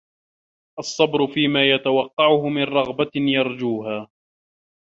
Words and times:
الصَّبْرُ 0.79 1.27
فِيمَا 1.33 1.63
يَتَوَقَّعُهُ 1.69 2.49
مِنْ 2.49 2.63
رَغْبَةٍ 2.63 3.11
يَرْجُوهَا 3.15 4.09